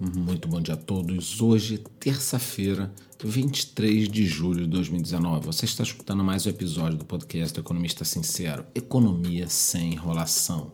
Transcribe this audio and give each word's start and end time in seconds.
Muito 0.00 0.48
bom 0.48 0.60
dia 0.60 0.74
a 0.74 0.76
todos. 0.76 1.40
Hoje, 1.40 1.78
terça-feira, 2.00 2.92
23 3.22 4.08
de 4.08 4.26
julho 4.26 4.64
de 4.64 4.66
2019. 4.66 5.46
Você 5.46 5.66
está 5.66 5.84
escutando 5.84 6.24
mais 6.24 6.44
um 6.46 6.50
episódio 6.50 6.98
do 6.98 7.04
podcast 7.04 7.54
do 7.54 7.60
Economista 7.60 8.04
Sincero: 8.04 8.66
Economia 8.74 9.48
sem 9.48 9.92
enrolação. 9.92 10.72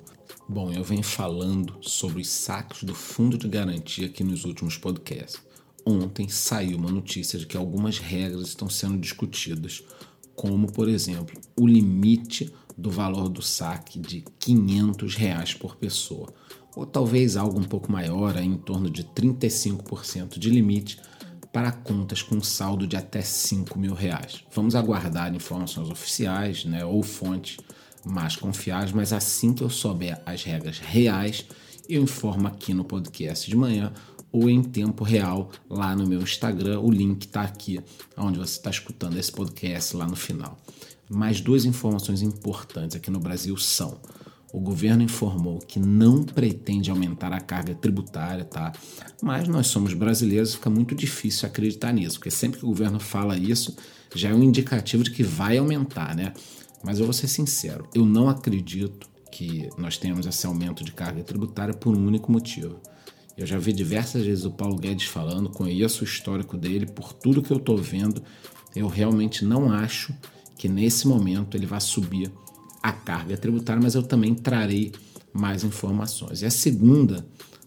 Bom, 0.48 0.72
eu 0.72 0.82
venho 0.82 1.02
falando 1.02 1.76
sobre 1.82 2.22
os 2.22 2.28
saques 2.28 2.82
do 2.82 2.94
fundo 2.94 3.36
de 3.36 3.46
garantia 3.46 4.06
aqui 4.06 4.24
nos 4.24 4.46
últimos 4.46 4.78
podcasts. 4.78 5.38
Ontem 5.84 6.26
saiu 6.30 6.78
uma 6.78 6.90
notícia 6.90 7.38
de 7.38 7.46
que 7.46 7.58
algumas 7.58 7.98
regras 7.98 8.48
estão 8.48 8.70
sendo 8.70 8.96
discutidas, 8.96 9.84
como, 10.34 10.72
por 10.72 10.88
exemplo, 10.88 11.38
o 11.58 11.66
limite 11.66 12.50
do 12.76 12.90
valor 12.90 13.28
do 13.28 13.42
saque 13.42 13.98
de 13.98 14.24
500 14.38 15.14
reais 15.14 15.52
por 15.52 15.76
pessoa 15.76 16.32
ou 16.74 16.86
talvez 16.86 17.36
algo 17.36 17.58
um 17.58 17.64
pouco 17.64 17.90
maior, 17.90 18.36
em 18.36 18.56
torno 18.56 18.90
de 18.90 19.04
35% 19.04 20.38
de 20.38 20.50
limite 20.50 20.98
para 21.52 21.72
contas 21.72 22.22
com 22.22 22.40
saldo 22.40 22.86
de 22.86 22.96
até 22.96 23.20
5 23.22 23.78
mil 23.78 23.94
reais. 23.94 24.44
Vamos 24.54 24.74
aguardar 24.74 25.34
informações 25.34 25.90
oficiais 25.90 26.64
né, 26.64 26.84
ou 26.84 27.02
fontes 27.02 27.58
mais 28.04 28.36
confiáveis, 28.36 28.92
mas 28.92 29.12
assim 29.12 29.52
que 29.52 29.62
eu 29.62 29.70
souber 29.70 30.20
as 30.24 30.44
regras 30.44 30.78
reais, 30.78 31.44
eu 31.88 32.02
informo 32.02 32.46
aqui 32.46 32.72
no 32.72 32.84
podcast 32.84 33.50
de 33.50 33.56
manhã 33.56 33.92
ou 34.32 34.48
em 34.48 34.62
tempo 34.62 35.02
real 35.02 35.50
lá 35.68 35.94
no 35.96 36.06
meu 36.06 36.22
Instagram. 36.22 36.80
O 36.80 36.90
link 36.90 37.24
está 37.24 37.42
aqui, 37.42 37.80
onde 38.16 38.38
você 38.38 38.56
está 38.56 38.70
escutando 38.70 39.18
esse 39.18 39.32
podcast 39.32 39.96
lá 39.96 40.06
no 40.06 40.16
final. 40.16 40.56
Mais 41.08 41.40
duas 41.40 41.64
informações 41.64 42.22
importantes 42.22 42.96
aqui 42.96 43.10
no 43.10 43.18
Brasil 43.18 43.56
são 43.56 43.98
o 44.52 44.60
governo 44.60 45.02
informou 45.02 45.58
que 45.58 45.78
não 45.78 46.22
pretende 46.22 46.90
aumentar 46.90 47.32
a 47.32 47.40
carga 47.40 47.74
tributária, 47.74 48.44
tá? 48.44 48.72
Mas 49.22 49.46
nós 49.46 49.68
somos 49.68 49.94
brasileiros, 49.94 50.54
fica 50.54 50.68
muito 50.68 50.94
difícil 50.94 51.46
acreditar 51.48 51.92
nisso, 51.92 52.18
porque 52.18 52.30
sempre 52.30 52.58
que 52.58 52.64
o 52.64 52.68
governo 52.68 52.98
fala 52.98 53.36
isso, 53.36 53.76
já 54.14 54.30
é 54.30 54.34
um 54.34 54.42
indicativo 54.42 55.04
de 55.04 55.10
que 55.10 55.22
vai 55.22 55.58
aumentar, 55.58 56.14
né? 56.16 56.32
Mas 56.82 56.98
eu 56.98 57.04
vou 57.04 57.12
ser 57.12 57.28
sincero, 57.28 57.88
eu 57.94 58.04
não 58.04 58.28
acredito 58.28 59.08
que 59.30 59.68
nós 59.78 59.96
tenhamos 59.96 60.26
esse 60.26 60.44
aumento 60.46 60.82
de 60.82 60.92
carga 60.92 61.22
tributária 61.22 61.72
por 61.72 61.96
um 61.96 62.06
único 62.06 62.32
motivo. 62.32 62.80
Eu 63.36 63.46
já 63.46 63.58
vi 63.58 63.72
diversas 63.72 64.24
vezes 64.24 64.44
o 64.44 64.50
Paulo 64.50 64.76
Guedes 64.76 65.06
falando, 65.06 65.48
conheço 65.48 66.02
o 66.02 66.06
histórico 66.06 66.56
dele, 66.56 66.86
por 66.86 67.12
tudo 67.12 67.42
que 67.42 67.52
eu 67.52 67.58
estou 67.58 67.76
vendo, 67.76 68.22
eu 68.74 68.88
realmente 68.88 69.44
não 69.44 69.72
acho 69.72 70.12
que 70.58 70.68
nesse 70.68 71.06
momento 71.06 71.56
ele 71.56 71.66
vai 71.66 71.80
subir 71.80 72.30
a 72.82 72.92
carga 72.92 73.36
tributária, 73.36 73.82
mas 73.82 73.94
eu 73.94 74.02
também 74.02 74.34
trarei 74.34 74.92
mais 75.32 75.64
informações. 75.64 76.42
E 76.42 76.46
a 76.46 76.50
segunda 76.50 77.24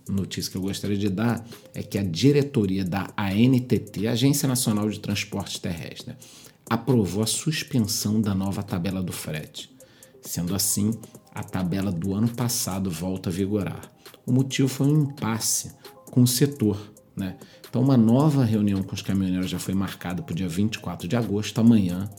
notícia 0.10 0.52
que 0.52 0.58
eu 0.58 0.62
gostaria 0.62 0.98
de 0.98 1.10
dar 1.10 1.46
é 1.74 1.82
que 1.82 1.98
a 1.98 2.04
diretoria 2.04 2.84
da 2.84 3.10
ANTT, 3.18 4.08
Agência 4.08 4.48
Nacional 4.48 4.90
de 4.90 5.00
Transporte 5.00 5.62
Terrestre, 5.62 6.16
aprovou 6.70 7.24
a 7.24 7.28
suspensão 7.28 8.20
da 8.20 8.34
nova 8.34 8.64
tabela 8.64 9.02
do 9.02 9.12
frete. 9.12 9.70
Sendo 10.22 10.56
assim, 10.56 10.92
a 11.34 11.44
tabela 11.44 11.92
do 11.92 12.14
ano 12.14 12.30
passado 12.30 12.90
volta 12.90 13.30
a 13.30 13.34
vigorar. 13.34 13.92
O 14.26 14.32
motivo 14.32 14.68
foi 14.68 14.88
um 14.88 15.04
impasse 15.04 15.72
com 16.06 16.24
o 16.24 16.28
setor. 16.28 16.80
Né? 17.16 17.36
Então, 17.70 17.82
uma 17.82 17.98
nova 17.98 18.44
reunião 18.44 18.82
com 18.82 18.96
os 18.96 19.02
caminhoneiros 19.02 19.50
já 19.50 19.60
foi 19.60 19.74
marcada 19.74 20.22
para 20.22 20.32
o 20.32 20.36
dia 20.36 20.48
24 20.48 21.08
de 21.08 21.16
agosto, 21.16 21.60
amanhã, 21.60 22.10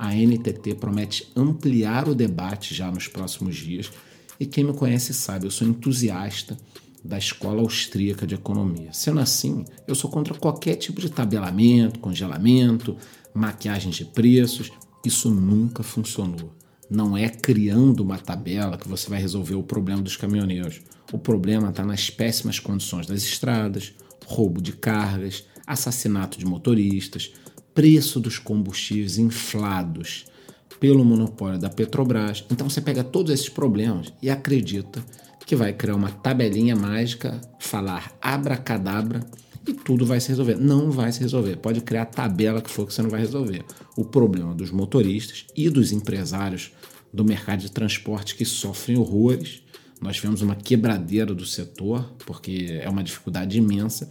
a 0.00 0.14
NTT 0.14 0.76
promete 0.76 1.28
ampliar 1.34 2.08
o 2.08 2.14
debate 2.14 2.72
já 2.72 2.88
nos 2.88 3.08
próximos 3.08 3.56
dias. 3.56 3.90
E 4.38 4.46
quem 4.46 4.62
me 4.62 4.72
conhece 4.72 5.12
sabe, 5.12 5.44
eu 5.44 5.50
sou 5.50 5.66
entusiasta 5.66 6.56
da 7.04 7.18
escola 7.18 7.60
austríaca 7.60 8.24
de 8.24 8.36
economia. 8.36 8.92
Sendo 8.92 9.18
assim, 9.18 9.64
eu 9.88 9.96
sou 9.96 10.08
contra 10.08 10.34
qualquer 10.34 10.76
tipo 10.76 11.00
de 11.00 11.10
tabelamento, 11.10 11.98
congelamento, 11.98 12.96
maquiagem 13.34 13.90
de 13.90 14.04
preços. 14.04 14.70
Isso 15.04 15.28
nunca 15.30 15.82
funcionou. 15.82 16.54
Não 16.88 17.16
é 17.16 17.28
criando 17.28 18.00
uma 18.00 18.18
tabela 18.18 18.78
que 18.78 18.88
você 18.88 19.10
vai 19.10 19.20
resolver 19.20 19.56
o 19.56 19.64
problema 19.64 20.00
dos 20.00 20.16
caminhoneiros. 20.16 20.80
O 21.12 21.18
problema 21.18 21.70
está 21.70 21.84
nas 21.84 22.08
péssimas 22.08 22.60
condições 22.60 23.08
das 23.08 23.24
estradas, 23.24 23.94
roubo 24.24 24.62
de 24.62 24.74
cargas, 24.74 25.44
assassinato 25.66 26.38
de 26.38 26.46
motoristas, 26.46 27.32
preço 27.78 28.18
dos 28.18 28.40
combustíveis 28.40 29.18
inflados 29.18 30.24
pelo 30.80 31.04
monopólio 31.04 31.60
da 31.60 31.70
Petrobras. 31.70 32.44
Então 32.50 32.68
você 32.68 32.80
pega 32.80 33.04
todos 33.04 33.32
esses 33.32 33.48
problemas 33.48 34.12
e 34.20 34.28
acredita 34.28 35.00
que 35.46 35.54
vai 35.54 35.72
criar 35.72 35.94
uma 35.94 36.10
tabelinha 36.10 36.74
mágica, 36.74 37.40
falar 37.60 38.18
abracadabra 38.20 39.24
e 39.64 39.72
tudo 39.72 40.04
vai 40.04 40.18
se 40.18 40.28
resolver. 40.28 40.56
Não 40.56 40.90
vai 40.90 41.12
se 41.12 41.20
resolver. 41.20 41.54
Pode 41.58 41.80
criar 41.80 42.02
a 42.02 42.06
tabela 42.06 42.60
que 42.60 42.68
for 42.68 42.84
que 42.84 42.92
você 42.92 43.00
não 43.00 43.10
vai 43.10 43.20
resolver. 43.20 43.64
O 43.96 44.04
problema 44.04 44.52
dos 44.56 44.72
motoristas 44.72 45.46
e 45.56 45.70
dos 45.70 45.92
empresários 45.92 46.72
do 47.14 47.24
mercado 47.24 47.60
de 47.60 47.70
transporte 47.70 48.34
que 48.34 48.44
sofrem 48.44 48.98
horrores. 48.98 49.62
Nós 50.00 50.16
tivemos 50.16 50.42
uma 50.42 50.54
quebradeira 50.54 51.34
do 51.34 51.44
setor, 51.44 52.14
porque 52.24 52.80
é 52.80 52.88
uma 52.88 53.02
dificuldade 53.02 53.58
imensa 53.58 54.08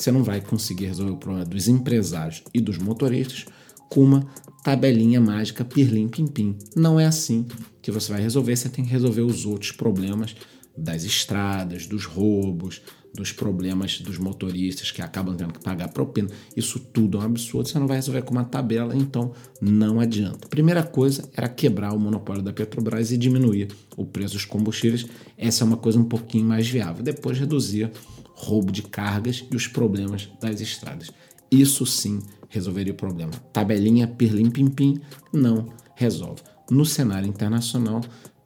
você 0.00 0.10
não 0.10 0.24
vai 0.24 0.40
conseguir 0.40 0.86
resolver 0.86 1.12
o 1.12 1.16
problema 1.16 1.44
dos 1.44 1.68
empresários 1.68 2.42
e 2.54 2.60
dos 2.60 2.78
motoristas 2.78 3.44
com 3.90 4.02
uma 4.02 4.26
tabelinha 4.64 5.20
mágica 5.20 5.64
pirlim 5.64 6.08
pim 6.08 6.26
pim. 6.26 6.56
Não 6.74 6.98
é 6.98 7.04
assim 7.04 7.46
que 7.82 7.90
você 7.90 8.10
vai 8.12 8.22
resolver, 8.22 8.56
você 8.56 8.68
tem 8.68 8.84
que 8.84 8.90
resolver 8.90 9.20
os 9.20 9.44
outros 9.44 9.72
problemas 9.72 10.34
das 10.76 11.04
estradas, 11.04 11.86
dos 11.86 12.06
roubos, 12.06 12.80
dos 13.14 13.32
problemas 13.32 14.00
dos 14.00 14.18
motoristas 14.18 14.90
que 14.90 15.02
acabam 15.02 15.36
tendo 15.36 15.52
que 15.52 15.60
pagar 15.60 15.88
propina. 15.88 16.28
Isso 16.56 16.78
tudo 16.78 17.18
é 17.18 17.20
um 17.20 17.24
absurdo, 17.24 17.68
você 17.68 17.78
não 17.78 17.86
vai 17.86 17.96
resolver 17.96 18.22
com 18.22 18.32
uma 18.32 18.44
tabela, 18.44 18.96
então 18.96 19.32
não 19.60 20.00
adianta. 20.00 20.48
Primeira 20.48 20.82
coisa 20.82 21.28
era 21.36 21.48
quebrar 21.48 21.92
o 21.92 21.98
monopólio 21.98 22.42
da 22.42 22.52
Petrobras 22.52 23.10
e 23.10 23.16
diminuir 23.16 23.68
o 23.96 24.04
preço 24.04 24.34
dos 24.34 24.44
combustíveis. 24.44 25.06
Essa 25.36 25.64
é 25.64 25.66
uma 25.66 25.76
coisa 25.76 25.98
um 25.98 26.04
pouquinho 26.04 26.44
mais 26.44 26.68
viável. 26.68 27.02
Depois 27.02 27.38
reduzir 27.38 27.90
roubo 28.34 28.72
de 28.72 28.82
cargas 28.82 29.44
e 29.50 29.56
os 29.56 29.66
problemas 29.66 30.30
das 30.40 30.60
estradas. 30.60 31.10
Isso 31.50 31.84
sim 31.84 32.20
resolveria 32.48 32.92
o 32.92 32.96
problema. 32.96 33.32
Tabelinha 33.52 34.06
pirlim 34.06 34.50
pim 34.50 34.68
pim 34.68 35.00
não 35.32 35.66
resolve. 35.94 36.42
No 36.70 36.86
cenário 36.86 37.28
internacional, 37.28 38.00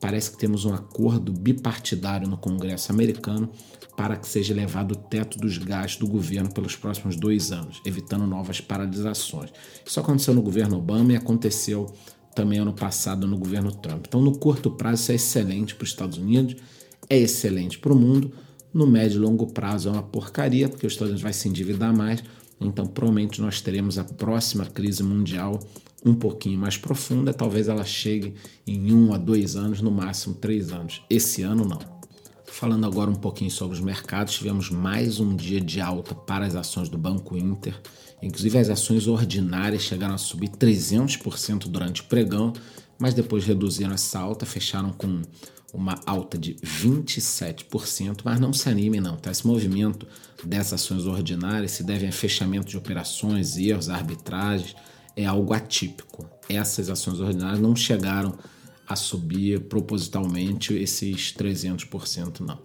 parece 0.05 0.33
que 0.33 0.37
temos 0.37 0.67
um 0.67 0.75
acordo 0.75 1.33
bipartidário 1.33 2.29
no 2.29 2.37
Congresso 2.37 2.93
americano 2.93 3.49
para 3.97 4.19
que 4.19 4.29
seja 4.29 4.53
elevado 4.53 4.93
o 4.93 4.97
teto 4.97 5.39
dos 5.39 5.57
gastos 5.57 6.07
do 6.07 6.07
governo 6.07 6.53
pelos 6.53 6.77
próximos 6.77 7.17
dois 7.17 7.51
anos, 7.51 7.81
evitando 7.87 8.27
novas 8.27 8.61
paralisações. 8.61 9.51
Isso 9.83 9.99
aconteceu 9.99 10.35
no 10.35 10.43
governo 10.43 10.77
Obama 10.77 11.13
e 11.13 11.17
aconteceu 11.17 11.91
também 12.35 12.59
ano 12.59 12.75
passado 12.75 13.27
no 13.27 13.39
governo 13.39 13.73
Trump. 13.73 14.05
Então, 14.07 14.21
no 14.21 14.37
curto 14.37 14.71
prazo, 14.71 15.05
isso 15.05 15.13
é 15.13 15.15
excelente 15.15 15.75
para 15.75 15.85
os 15.85 15.89
Estados 15.89 16.19
Unidos, 16.19 16.57
é 17.09 17.17
excelente 17.17 17.79
para 17.79 17.95
o 17.95 17.97
mundo, 17.97 18.31
no 18.75 18.87
médio 18.87 19.17
e 19.17 19.21
longo 19.21 19.47
prazo 19.47 19.89
é 19.89 19.93
uma 19.93 20.03
porcaria, 20.03 20.69
porque 20.69 20.87
os 20.87 20.93
Estados 20.93 21.13
Unidos 21.13 21.23
vai 21.23 21.33
se 21.33 21.49
endividar 21.49 21.97
mais. 21.97 22.23
Então, 22.61 22.87
provavelmente 22.87 23.41
nós 23.41 23.63
teremos 23.63 23.97
a 23.97 24.05
próxima 24.05 24.67
crise 24.67 25.03
mundial 25.03 25.59
um 26.05 26.15
pouquinho 26.15 26.59
mais 26.59 26.77
profunda. 26.77 27.33
Talvez 27.33 27.69
ela 27.69 27.85
chegue 27.85 28.35
em 28.67 28.93
um 28.93 29.15
a 29.15 29.19
dois 29.19 29.57
anos, 29.57 29.81
no 29.81 29.91
máximo 29.91 30.35
três 30.35 30.71
anos. 30.73 31.03
Esse 31.09 31.43
ano, 31.43 31.65
não. 31.65 31.79
Falando 32.47 32.87
agora 32.87 33.11
um 33.11 33.17
pouquinho 33.17 33.51
sobre 33.51 33.77
os 33.77 33.83
mercados, 33.83 34.35
tivemos 34.35 34.71
mais 34.71 35.19
um 35.19 35.35
dia 35.35 35.61
de 35.61 35.81
alta 35.81 36.15
para 36.15 36.47
as 36.47 36.55
ações 36.55 36.89
do 36.89 36.97
Banco 36.97 37.37
Inter. 37.37 37.75
Inclusive, 38.23 38.59
as 38.59 38.71
ações 38.71 39.07
ordinárias 39.07 39.83
chegaram 39.83 40.15
a 40.15 40.19
subir 40.19 40.51
300% 40.51 41.67
durante 41.69 42.03
o 42.03 42.05
pregão, 42.05 42.53
mas 42.99 43.13
depois 43.13 43.45
reduziram 43.45 43.93
essa 43.93 44.21
alta, 44.21 44.47
fecharam 44.47 44.93
com 44.93 45.21
uma 45.73 46.01
alta 46.07 46.39
de 46.39 46.55
27%, 46.55 48.21
mas 48.25 48.39
não 48.39 48.53
se 48.53 48.69
anime 48.69 49.01
não, 49.01 49.17
tá? 49.17 49.33
Esse 49.33 49.45
movimento 49.45 50.07
dessas 50.45 50.75
ações 50.75 51.05
ordinárias 51.05 51.73
se 51.73 51.83
deve 51.83 52.07
a 52.07 52.13
fechamento 52.13 52.69
de 52.69 52.77
operações, 52.77 53.57
erros, 53.57 53.89
arbitragens, 53.89 54.77
é 55.17 55.25
algo 55.25 55.53
atípico. 55.53 56.29
Essas 56.49 56.89
ações 56.91 57.21
ordinárias 57.21 57.61
não 57.61 57.75
chegaram 57.75 58.37
a 58.87 58.97
subir 58.97 59.61
propositalmente 59.61 60.75
esses 60.75 61.33
300%, 61.33 62.41
não. 62.41 62.59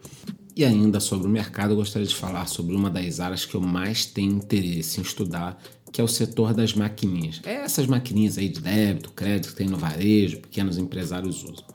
E 0.56 0.66
ainda 0.66 1.00
sobre 1.00 1.28
o 1.28 1.30
mercado, 1.30 1.72
eu 1.72 1.78
gostaria 1.78 2.08
de 2.08 2.16
falar 2.16 2.46
sobre 2.48 2.76
uma 2.76 2.90
das 2.90 3.20
áreas 3.20 3.46
que 3.46 3.56
eu 3.56 3.62
mais 3.62 4.06
tenho 4.06 4.34
interesse 4.34 5.00
em 5.00 5.04
estudar, 5.04 5.58
que 5.92 6.02
é 6.02 6.04
o 6.04 6.08
setor 6.08 6.54
das 6.54 6.74
maquininhas. 6.74 7.40
É 7.46 7.54
essas 7.54 7.88
maquininhas 7.88 8.38
aí 8.38 8.50
de 8.50 8.60
débito, 8.60 9.12
crédito 9.12 9.50
que 9.50 9.56
tem 9.56 9.68
no 9.68 9.78
varejo, 9.78 10.42
pequenos 10.42 10.78
empresários 10.78 11.44
usam. 11.44 11.66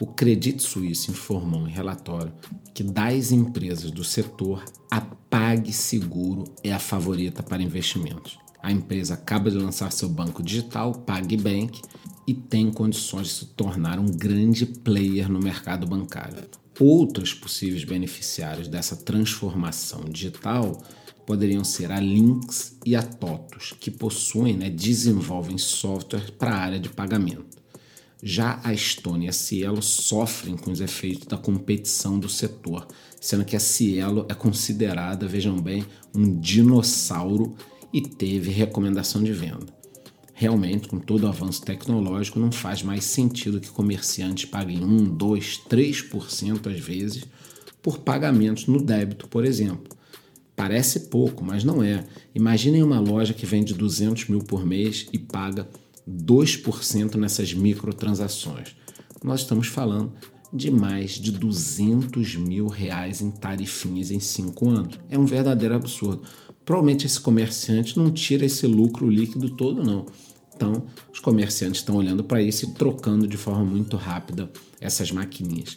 O 0.00 0.06
Credit 0.06 0.60
Suisse 0.60 1.10
informou 1.12 1.68
em 1.68 1.70
relatório 1.70 2.32
que 2.74 2.82
das 2.82 3.30
empresas 3.30 3.92
do 3.92 4.02
setor, 4.02 4.64
a 4.90 5.00
PagSeguro 5.00 6.44
é 6.64 6.72
a 6.72 6.80
favorita 6.80 7.42
para 7.42 7.62
investimentos. 7.62 8.41
A 8.62 8.70
empresa 8.70 9.14
acaba 9.14 9.50
de 9.50 9.58
lançar 9.58 9.90
seu 9.90 10.08
banco 10.08 10.40
digital, 10.40 10.94
PagBank, 10.94 11.82
e 12.26 12.32
tem 12.32 12.70
condições 12.70 13.26
de 13.26 13.32
se 13.32 13.46
tornar 13.46 13.98
um 13.98 14.06
grande 14.06 14.64
player 14.64 15.28
no 15.28 15.40
mercado 15.40 15.84
bancário. 15.84 16.36
Outras 16.78 17.34
possíveis 17.34 17.82
beneficiários 17.84 18.68
dessa 18.68 18.94
transformação 18.96 20.04
digital 20.04 20.80
poderiam 21.26 21.64
ser 21.64 21.90
a 21.90 21.98
Lynx 21.98 22.76
e 22.86 22.94
a 22.94 23.02
TOTUS, 23.02 23.74
que 23.78 23.90
possuem, 23.90 24.56
né, 24.56 24.70
desenvolvem 24.70 25.58
software 25.58 26.32
para 26.32 26.52
a 26.52 26.58
área 26.58 26.80
de 26.80 26.88
pagamento. 26.88 27.60
Já 28.22 28.60
a 28.62 28.72
Estônia 28.72 29.26
e 29.26 29.28
a 29.30 29.32
Cielo 29.32 29.82
sofrem 29.82 30.56
com 30.56 30.70
os 30.70 30.80
efeitos 30.80 31.26
da 31.26 31.36
competição 31.36 32.18
do 32.18 32.28
setor, 32.28 32.86
sendo 33.20 33.44
que 33.44 33.56
a 33.56 33.60
Cielo 33.60 34.24
é 34.28 34.34
considerada, 34.34 35.26
vejam 35.26 35.60
bem, 35.60 35.84
um 36.14 36.38
dinossauro 36.38 37.56
e 37.92 38.00
teve 38.00 38.50
recomendação 38.50 39.22
de 39.22 39.32
venda. 39.32 39.66
Realmente, 40.34 40.88
com 40.88 40.98
todo 40.98 41.24
o 41.24 41.28
avanço 41.28 41.62
tecnológico, 41.62 42.40
não 42.40 42.50
faz 42.50 42.82
mais 42.82 43.04
sentido 43.04 43.60
que 43.60 43.68
comerciantes 43.68 44.46
paguem 44.46 44.84
1, 44.84 45.16
2, 45.16 45.62
3% 45.68 46.72
às 46.72 46.80
vezes 46.80 47.24
por 47.82 47.98
pagamentos 47.98 48.66
no 48.66 48.80
débito, 48.80 49.28
por 49.28 49.44
exemplo. 49.44 49.94
Parece 50.56 51.00
pouco, 51.08 51.44
mas 51.44 51.64
não 51.64 51.82
é. 51.82 52.04
Imaginem 52.34 52.82
uma 52.82 53.00
loja 53.00 53.34
que 53.34 53.44
vende 53.44 53.74
200 53.74 54.28
mil 54.28 54.40
por 54.40 54.64
mês 54.64 55.06
e 55.12 55.18
paga 55.18 55.68
2% 56.08 57.16
nessas 57.16 57.52
microtransações. 57.52 58.74
Nós 59.22 59.40
estamos 59.40 59.68
falando 59.68 60.12
de 60.52 60.70
mais 60.70 61.12
de 61.12 61.32
200 61.32 62.36
mil 62.36 62.66
reais 62.66 63.22
em 63.22 63.30
tarifinhas 63.30 64.10
em 64.10 64.20
5 64.20 64.68
anos. 64.68 65.00
É 65.08 65.18
um 65.18 65.24
verdadeiro 65.24 65.74
absurdo. 65.74 66.22
Provavelmente 66.64 67.06
esse 67.06 67.20
comerciante 67.20 67.98
não 67.98 68.10
tira 68.10 68.44
esse 68.44 68.66
lucro 68.66 69.08
líquido 69.08 69.50
todo, 69.50 69.82
não. 69.82 70.06
Então, 70.54 70.84
os 71.12 71.18
comerciantes 71.18 71.80
estão 71.80 71.96
olhando 71.96 72.22
para 72.22 72.40
isso 72.40 72.64
e 72.64 72.74
trocando 72.74 73.26
de 73.26 73.36
forma 73.36 73.64
muito 73.64 73.96
rápida 73.96 74.50
essas 74.80 75.10
maquininhas. 75.10 75.76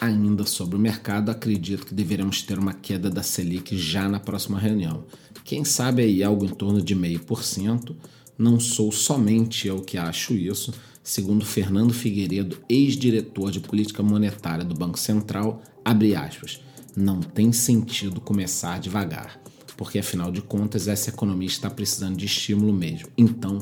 Ainda 0.00 0.44
sobre 0.44 0.76
o 0.76 0.80
mercado, 0.80 1.30
acredito 1.30 1.86
que 1.86 1.94
deveremos 1.94 2.42
ter 2.42 2.58
uma 2.58 2.74
queda 2.74 3.08
da 3.08 3.22
Selic 3.22 3.76
já 3.76 4.08
na 4.08 4.20
próxima 4.20 4.58
reunião. 4.58 5.04
Quem 5.44 5.64
sabe 5.64 6.02
aí 6.02 6.22
algo 6.22 6.44
em 6.44 6.48
torno 6.48 6.82
de 6.82 6.94
0,5%, 6.94 7.94
não 8.36 8.60
sou 8.60 8.92
somente 8.92 9.68
eu 9.68 9.80
que 9.80 9.96
acho 9.96 10.34
isso, 10.34 10.74
segundo 11.02 11.46
Fernando 11.46 11.94
Figueiredo, 11.94 12.58
ex-diretor 12.68 13.50
de 13.50 13.60
política 13.60 14.02
monetária 14.02 14.64
do 14.64 14.74
Banco 14.74 14.98
Central, 14.98 15.62
abre 15.84 16.14
aspas, 16.14 16.60
não 16.94 17.20
tem 17.20 17.52
sentido 17.52 18.20
começar 18.20 18.78
devagar, 18.78 19.40
porque 19.76 19.98
afinal 19.98 20.30
de 20.30 20.40
contas 20.40 20.88
essa 20.88 21.10
economia 21.10 21.48
está 21.48 21.68
precisando 21.68 22.16
de 22.16 22.26
estímulo 22.26 22.72
mesmo, 22.72 23.08
então 23.16 23.58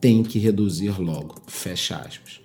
tem 0.00 0.22
que 0.22 0.38
reduzir 0.38 1.00
logo, 1.00 1.36
fecha 1.46 1.96
aspas. 1.96 2.40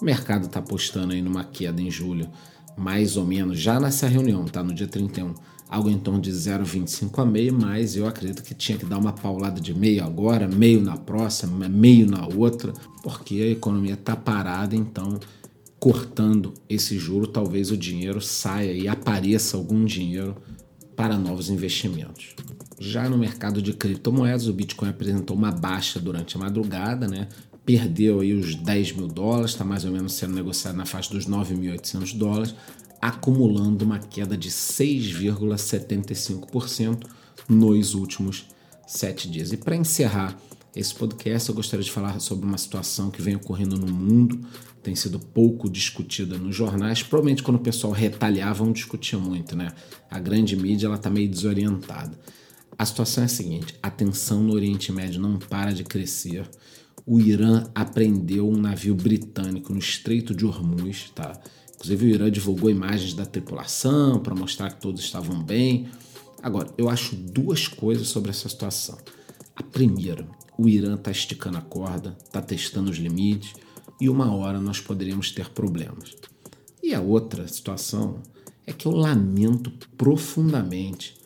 O 0.00 0.04
mercado 0.04 0.46
está 0.46 0.60
apostando 0.60 1.12
aí 1.12 1.22
numa 1.22 1.42
queda 1.42 1.80
em 1.80 1.90
julho, 1.90 2.30
mais 2.76 3.16
ou 3.16 3.24
menos, 3.24 3.58
já 3.58 3.80
nessa 3.80 4.06
reunião, 4.06 4.44
tá? 4.44 4.62
No 4.62 4.72
dia 4.72 4.86
31, 4.86 5.34
algo 5.68 5.90
em 5.90 5.98
torno 5.98 6.20
de 6.20 6.30
0,25 6.30 7.18
a 7.20 7.24
meio, 7.24 7.52
mas 7.52 7.96
eu 7.96 8.06
acredito 8.06 8.42
que 8.42 8.54
tinha 8.54 8.78
que 8.78 8.86
dar 8.86 8.98
uma 8.98 9.12
paulada 9.12 9.60
de 9.60 9.74
meio 9.74 10.04
agora, 10.04 10.46
meio 10.46 10.80
na 10.80 10.96
próxima, 10.96 11.68
meio 11.68 12.06
na 12.06 12.26
outra, 12.26 12.72
porque 13.02 13.34
a 13.36 13.48
economia 13.48 13.94
está 13.94 14.14
parada, 14.14 14.76
então 14.76 15.18
cortando 15.80 16.54
esse 16.68 16.98
juro, 16.98 17.26
talvez 17.26 17.70
o 17.70 17.76
dinheiro 17.76 18.20
saia 18.20 18.72
e 18.72 18.88
apareça 18.88 19.56
algum 19.56 19.84
dinheiro 19.84 20.36
para 20.96 21.16
novos 21.16 21.50
investimentos. 21.50 22.34
Já 22.80 23.08
no 23.08 23.18
mercado 23.18 23.60
de 23.60 23.72
criptomoedas, 23.72 24.46
o 24.46 24.52
Bitcoin 24.52 24.90
apresentou 24.90 25.36
uma 25.36 25.50
baixa 25.50 25.98
durante 25.98 26.36
a 26.36 26.40
madrugada, 26.40 27.08
né? 27.08 27.26
perdeu 27.64 28.20
aí 28.20 28.32
os 28.32 28.54
10 28.54 28.92
mil 28.92 29.08
dólares, 29.08 29.50
está 29.50 29.62
mais 29.62 29.84
ou 29.84 29.92
menos 29.92 30.14
sendo 30.14 30.34
negociado 30.34 30.74
na 30.74 30.86
faixa 30.86 31.12
dos 31.12 31.26
9.800 31.26 32.16
dólares 32.16 32.54
acumulando 33.00 33.84
uma 33.84 33.98
queda 33.98 34.36
de 34.36 34.50
6,75% 34.50 37.06
nos 37.48 37.94
últimos 37.94 38.46
sete 38.86 39.30
dias. 39.30 39.52
E 39.52 39.56
para 39.56 39.74
encerrar 39.76 40.36
esse 40.74 40.92
podcast, 40.94 41.48
eu 41.48 41.54
gostaria 41.54 41.84
de 41.84 41.90
falar 41.90 42.20
sobre 42.20 42.44
uma 42.46 42.58
situação 42.58 43.10
que 43.10 43.22
vem 43.22 43.36
ocorrendo 43.36 43.78
no 43.78 43.90
mundo, 43.92 44.40
tem 44.82 44.94
sido 44.94 45.18
pouco 45.18 45.70
discutida 45.70 46.36
nos 46.38 46.54
jornais. 46.54 47.02
Provavelmente 47.02 47.42
quando 47.42 47.56
o 47.56 47.60
pessoal 47.60 47.92
retalhava, 47.92 48.64
não 48.64 48.72
discutia 48.72 49.18
muito, 49.18 49.56
né? 49.56 49.72
A 50.10 50.18
grande 50.18 50.56
mídia 50.56 50.86
ela 50.86 50.96
está 50.96 51.10
meio 51.10 51.28
desorientada. 51.28 52.18
A 52.78 52.86
situação 52.86 53.24
é 53.24 53.26
a 53.26 53.28
seguinte: 53.28 53.74
a 53.82 53.90
tensão 53.90 54.40
no 54.40 54.54
Oriente 54.54 54.92
Médio 54.92 55.20
não 55.20 55.36
para 55.36 55.72
de 55.72 55.82
crescer. 55.82 56.48
O 57.04 57.18
Irã 57.18 57.64
apreendeu 57.74 58.48
um 58.48 58.56
navio 58.56 58.94
britânico 58.94 59.72
no 59.72 59.78
Estreito 59.78 60.34
de 60.34 60.44
Hormuz, 60.44 61.10
tá? 61.14 61.40
Inclusive, 61.74 62.06
o 62.06 62.08
Irã 62.08 62.30
divulgou 62.30 62.70
imagens 62.70 63.14
da 63.14 63.24
tripulação 63.24 64.20
para 64.20 64.34
mostrar 64.34 64.70
que 64.70 64.80
todos 64.80 65.00
estavam 65.00 65.42
bem. 65.42 65.88
Agora, 66.42 66.72
eu 66.76 66.88
acho 66.88 67.16
duas 67.16 67.66
coisas 67.66 68.08
sobre 68.08 68.30
essa 68.30 68.48
situação. 68.48 68.98
A 69.56 69.62
primeira, 69.62 70.28
o 70.56 70.68
Irã 70.68 70.94
está 70.94 71.10
esticando 71.10 71.56
a 71.56 71.62
corda, 71.62 72.16
está 72.24 72.42
testando 72.42 72.90
os 72.90 72.98
limites 72.98 73.54
e 74.00 74.08
uma 74.08 74.32
hora 74.34 74.60
nós 74.60 74.80
poderíamos 74.80 75.32
ter 75.32 75.48
problemas. 75.50 76.14
E 76.82 76.94
a 76.94 77.00
outra 77.00 77.48
situação 77.48 78.22
é 78.66 78.72
que 78.72 78.86
eu 78.86 78.92
lamento 78.92 79.70
profundamente 79.96 81.16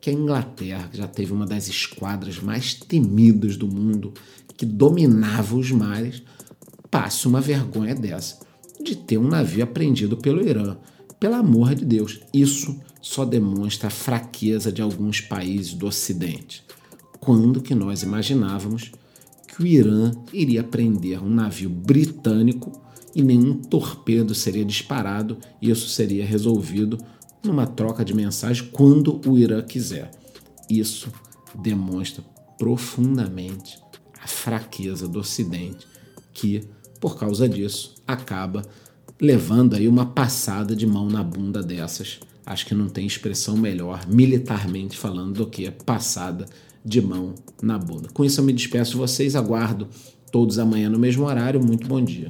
que 0.00 0.10
a 0.10 0.12
Inglaterra, 0.12 0.88
que 0.88 0.96
já 0.96 1.08
teve 1.08 1.32
uma 1.32 1.46
das 1.46 1.68
esquadras 1.68 2.40
mais 2.40 2.74
temidas 2.74 3.56
do 3.56 3.66
mundo, 3.66 4.12
que 4.56 4.66
dominava 4.66 5.56
os 5.56 5.70
mares, 5.70 6.22
passe 6.90 7.26
uma 7.26 7.40
vergonha 7.40 7.94
dessa 7.94 8.38
de 8.82 8.96
ter 8.96 9.18
um 9.18 9.28
navio 9.28 9.64
apreendido 9.64 10.16
pelo 10.16 10.46
Irã. 10.46 10.76
Pelo 11.18 11.34
amor 11.34 11.74
de 11.74 11.84
Deus, 11.84 12.20
isso 12.32 12.78
só 13.00 13.24
demonstra 13.24 13.88
a 13.88 13.90
fraqueza 13.90 14.70
de 14.70 14.80
alguns 14.80 15.20
países 15.20 15.74
do 15.74 15.86
Ocidente. 15.86 16.64
Quando 17.18 17.60
que 17.60 17.74
nós 17.74 18.02
imaginávamos 18.02 18.92
que 19.48 19.62
o 19.62 19.66
Irã 19.66 20.12
iria 20.32 20.62
prender 20.62 21.22
um 21.22 21.30
navio 21.30 21.68
britânico 21.68 22.80
e 23.14 23.22
nenhum 23.22 23.54
torpedo 23.54 24.34
seria 24.34 24.64
disparado 24.64 25.38
e 25.60 25.70
isso 25.70 25.88
seria 25.88 26.24
resolvido 26.24 26.98
numa 27.42 27.66
troca 27.66 28.04
de 28.04 28.14
mensagem 28.14 28.68
quando 28.72 29.20
o 29.26 29.38
Irã 29.38 29.62
quiser. 29.62 30.10
Isso 30.68 31.12
demonstra 31.54 32.24
profundamente 32.58 33.78
a 34.22 34.26
fraqueza 34.26 35.08
do 35.08 35.20
Ocidente 35.20 35.86
que 36.32 36.68
por 37.00 37.16
causa 37.18 37.48
disso, 37.48 37.94
acaba 38.06 38.64
levando 39.20 39.74
aí 39.74 39.88
uma 39.88 40.06
passada 40.06 40.74
de 40.74 40.86
mão 40.86 41.08
na 41.08 41.22
bunda 41.22 41.62
dessas. 41.62 42.20
Acho 42.44 42.66
que 42.66 42.74
não 42.74 42.88
tem 42.88 43.06
expressão 43.06 43.56
melhor, 43.56 44.06
militarmente 44.06 44.96
falando, 44.96 45.34
do 45.34 45.46
que 45.46 45.70
passada 45.70 46.46
de 46.84 47.00
mão 47.00 47.34
na 47.62 47.78
bunda. 47.78 48.08
Com 48.12 48.24
isso, 48.24 48.40
eu 48.40 48.44
me 48.44 48.52
despeço 48.52 48.92
de 48.92 48.96
vocês, 48.96 49.36
aguardo 49.36 49.88
todos 50.32 50.58
amanhã 50.58 50.88
no 50.88 50.98
mesmo 50.98 51.24
horário. 51.24 51.62
Muito 51.62 51.86
bom 51.86 52.02
dia. 52.02 52.28